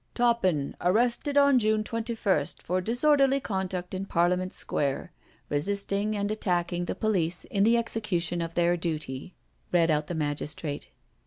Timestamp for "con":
3.39-3.67